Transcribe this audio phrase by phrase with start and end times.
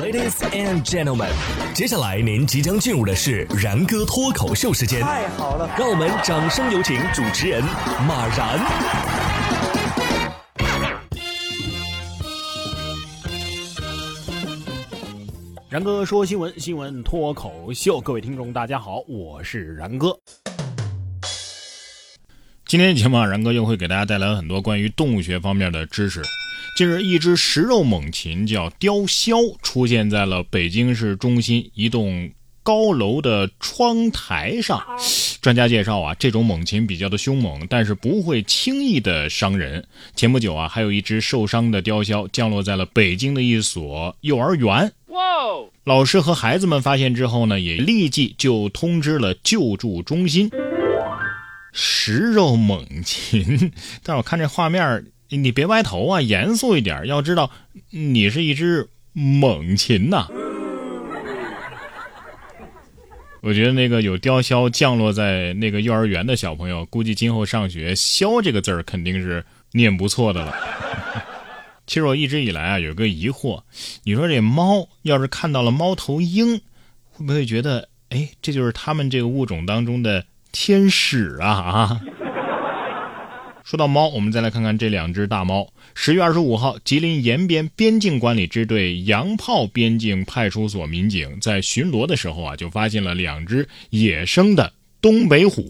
[0.00, 1.30] Ladies and gentlemen，
[1.72, 5.00] 接下来您即将进入的是然哥脱口秀时间。
[5.00, 7.62] 太好了，让我们掌声有请主持人
[8.06, 8.58] 马然。
[15.68, 20.18] 然哥说新闻，新闻脱口秀，各位听众大家好，我是然哥。
[22.66, 26.20] 今天节目啊，然哥又会给大家带来很多关于动物学方面的知识。
[26.76, 32.30] 近日，一只食肉猛禽叫雕鸮出现在了北京市中心一栋
[32.62, 34.82] 高楼的窗台上。
[35.40, 39.86] 专家介绍啊，这种猛禽比较的凶猛，但是不会轻易的伤人。
[40.16, 44.92] 前不久啊，还有一只受伤的雕鸮降落在了北京的一所幼儿园。
[45.84, 50.50] 老师和孩子们发现之后呢，也立即就通知了救助中心。
[51.76, 55.04] 食肉猛禽， 但我看这画面，
[55.36, 57.06] 你别歪头啊，严肃一点。
[57.06, 57.50] 要知道，
[57.90, 60.28] 你是一只猛禽呐。
[63.40, 70.54] 我觉得那个有雕鸮降落在那个幼儿园的小朋友，估计今后上学“鸮”这个字儿肯定是念不错的了。
[71.86, 73.62] 其实我一直以来啊有个疑惑，
[74.04, 76.62] 你说这猫要是看到了猫头鹰，
[77.10, 82.00] 会不会觉得，哎，这就是他们这个物种当中的天使啊啊？
[83.64, 85.72] 说到猫，我们再来看看这两只大猫。
[85.94, 95.64] 十月二十五号，吉林延边边境管理支队洋炮边境派出所民警在巡逻的时候啊，就发现了两只野生的东北虎。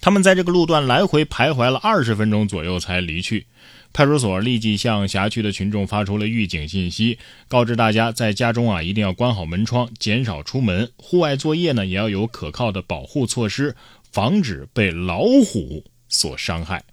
[0.00, 3.46] 他们在这个路段来回徘徊了二十分钟左右才离去。
[3.92, 10.88] 派出所立即向辖区的群众发出了预警信息，告知大家在家中啊一定要关好门窗，减少出门。
[10.96, 13.74] 户外作业呢也要有可靠的保护措施，
[14.12, 16.84] 防止被老虎所伤害。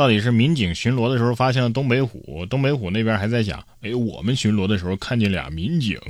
[0.00, 6.00] 到底是民警巡逻的时候发现了东北虎，东北虎那边还在想：哎，我们巡逻的时候看见俩民警，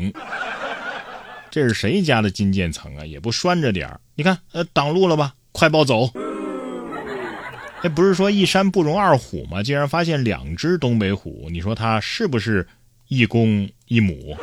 [1.51, 3.05] 这是谁家的金渐层啊？
[3.05, 5.35] 也不拴着点儿，你看，呃，挡路了吧？
[5.51, 6.09] 快抱走！
[7.83, 9.61] 这不是说一山不容二虎吗？
[9.61, 12.65] 竟然发现两只东北虎，你说它是不是
[13.09, 14.37] 一公一母？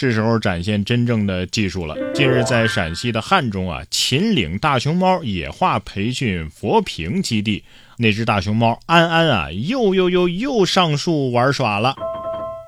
[0.00, 1.96] 是时候展现真正的技术了。
[2.14, 7.64] 近日，在陕西的汉中啊，秦岭大熊猫野化培训佛坪基地，
[7.96, 11.96] 那只大熊猫安安啊，又又又又上树玩耍了。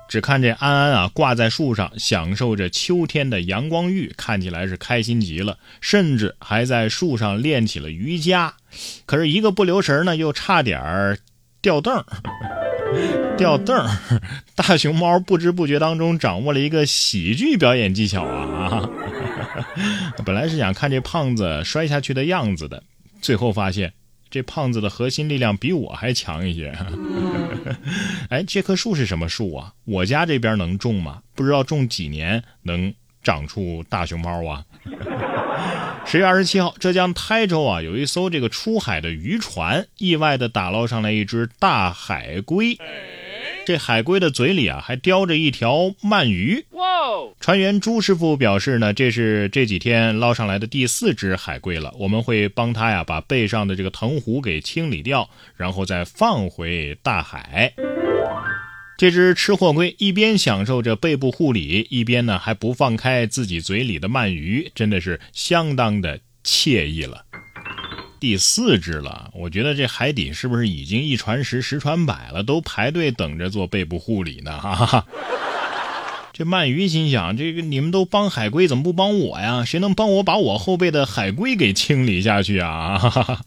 [0.09, 8.55] 只看这安安啊，挂在树上，享受着秋天的阳光浴，看起来是开心极了，甚至还在树上练起了瑜伽。
[9.05, 11.17] 可是，一个不留神呢，又差点儿
[11.61, 12.05] 掉凳儿
[13.37, 13.89] 掉凳儿
[14.55, 18.89] 大熊猫不知不觉当中掌握了一个喜剧表演技巧啊啊！
[20.25, 22.83] 本来是想看这胖子摔下去的样子的，
[23.21, 23.93] 最后发现。
[24.29, 26.73] 这胖子的核心力量比我还强一些。
[28.29, 29.73] 哎，这棵树是什么树啊？
[29.83, 31.21] 我家这边能种吗？
[31.35, 34.63] 不知道种几年能长出大熊猫啊？
[36.11, 42.77] 十月二十七号，浙江台州啊，有一艘这个出海的渔船，意外的打捞上来一只大海龟。
[43.65, 46.65] 这海龟的嘴里啊，还叼着一条鳗鱼。
[47.39, 51.93] 船员朱师傅表示呢，这是这几天捞上来的第四只海龟了。
[51.97, 57.73] 我们会帮他呀，把背上的这个藤壶给清理掉，然后再放回大海。
[59.01, 67.25] 这只吃货龟一边享受着背部护理，一边呢还不放开自己嘴里的鳗鱼，真的是相当的惬意了。
[68.19, 74.59] 第四只了，我觉得这海底是不是已经一传十，十传百了，都排队等着做背部护理呢？
[74.59, 75.07] 哈哈。
[76.31, 79.65] 这鳗鱼心想：这个你们都帮海龟，怎么不帮我呀？
[79.65, 82.99] 谁能帮我把我后背的海龟给清理下去啊？
[82.99, 83.41] 哈哈。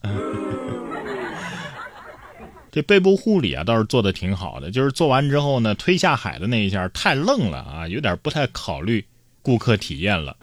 [2.74, 9.04] 这背部护理啊，倒是做的挺好的，就是做完之后呢，推下海的那一下太愣了啊，有点不太考虑
[9.42, 10.36] 顾客体验了。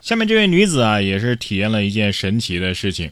[0.00, 3.08] 下面这位女子啊，也是体验了一件神奇的事情。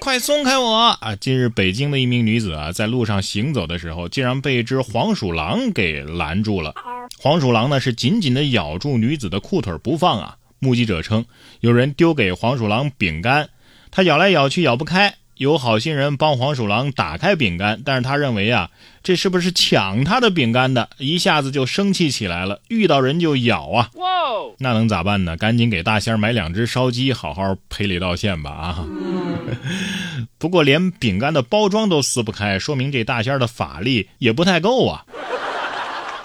[0.00, 0.70] 快松开我
[1.00, 1.16] 啊！
[1.16, 6.74] 近日，北京的一名女子啊，在路上行走的时候，竟然被一只黄鼠狼给拦住了。
[7.18, 10.36] 黄鼠狼呢，是紧紧的咬住女子的裤腿不放啊。
[10.58, 11.24] 目击者称，
[11.60, 13.48] 有人丢给黄鼠狼饼干，
[13.90, 15.14] 它咬来咬去咬不开。
[15.38, 18.70] 有好心人帮黄鼠狼打开饼干，但是他认为啊，
[19.04, 20.90] 这是不是抢他的饼干的？
[20.98, 23.88] 一下子就生气起来了，遇到人就咬啊！
[24.58, 25.36] 那能咋办呢？
[25.36, 28.86] 赶紧给大仙儿买两只烧鸡，好好赔礼道歉吧啊！
[30.38, 35.04] 不过连饼干的包装都撕不开，说明这大仙儿的法力也不太够啊。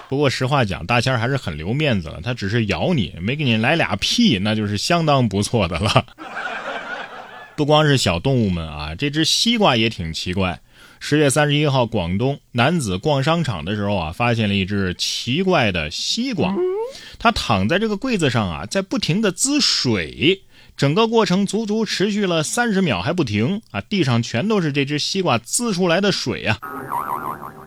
[0.08, 6.04] 不过实话讲，大仙儿还是很留面子了，他只是咬你，没给你来俩屁，那就是相当不错的了。
[7.56, 10.60] 不光是小动物们啊，这只西瓜也挺奇怪。
[10.98, 16.52] 十月三十一号，广东男子逛商场的时候啊，发现了一只奇怪的西瓜，
[17.18, 20.42] 它躺在这个柜子上啊，在不停的滋水，
[20.76, 26.58] 整个过程足足持续了三十秒还不停啊，地上全都是这只西瓜滋出来的水啊。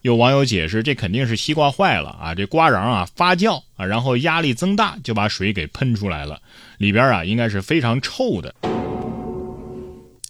[0.01, 6.41] 有网友解释，这肯定是西瓜坏了啊，这瓜瓤啊发酵啊，然后压力增大，就把水给喷出来了，
[6.77, 8.53] 里边啊应该是非常臭的。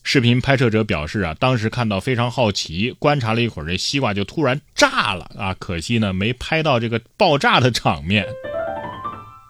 [0.09, 5.53] 视频拍摄者表示啊，当时看到非常好奇，观察了一会儿，这西瓜就突然炸了啊！
[5.59, 8.25] 可惜呢，没拍到这个爆炸的场面。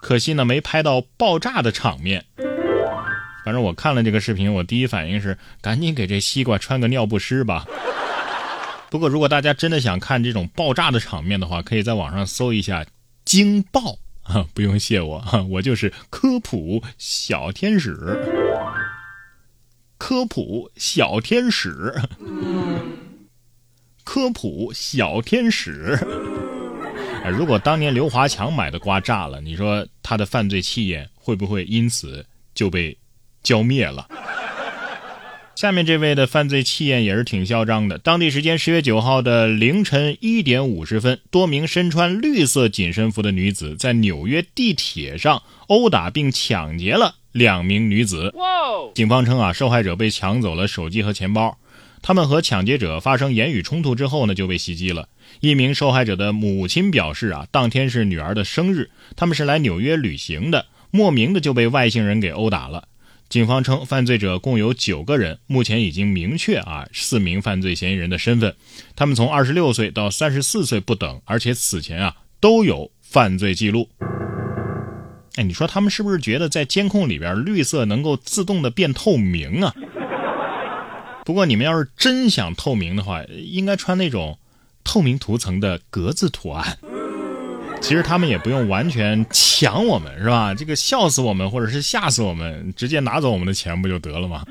[0.02, 2.24] 可惜呢，没拍到爆炸的场面。
[3.44, 7.64] 反正我看了这个视频，我第一反应是赶紧给这西瓜穿个尿不湿吧。
[8.90, 12.84] 不过，如果大家真的想看这种爆炸的场面的话，可以在网上搜一下
[13.24, 13.96] “惊爆”
[14.26, 17.96] 啊，不用谢我，我就是科普小天使。
[20.08, 21.92] 科普小天使，
[24.04, 25.98] 科普小天使。
[27.22, 32.24] 哎，如果当年刘华强买的瓜炸了，你说他的犯罪气焰会不会因此
[32.54, 32.96] 就被
[33.42, 34.08] 浇灭了？
[35.58, 37.98] 下面这位的犯罪气焰也是挺嚣张的。
[37.98, 47.16] 当地时间十月九号的凌晨一点五十分，多名身穿绿色紧身服的女子在纽约地铁上殴打并抢劫了。
[47.32, 48.32] 两名女子，
[48.94, 51.58] 警方称啊，受害者被抢走了手机和钱包。
[52.02, 55.08] 他们和抢劫者发生言语冲突之后呢，就被袭击了。
[55.40, 62.86] 一名受害者的母亲表示啊，当天是女儿的生日，他们是来纽约旅行的，莫名的就被外星人给殴打了。
[63.28, 68.56] 警方称，犯罪者共有九个人，目前已经明确啊四名犯罪嫌疑人的身份，
[68.96, 73.90] 他们从二十六岁到三十四岁不等，而且此前啊都有犯罪记录。
[75.34, 79.74] 哎，你说他们是不是觉得在监控里边绿色能够自动的变透明啊？
[81.26, 84.38] 不过你们要是真想透明的话，应该穿那种
[84.82, 86.78] 透明涂层的格子图案。
[87.80, 90.54] 其实他们也不用完全抢我们，是吧？
[90.54, 94.44] 这个笑死我们或者是吓死我们，直接拿走我们的钱不就得了吗？